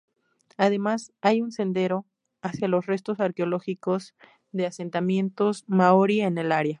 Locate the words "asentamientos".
4.65-5.63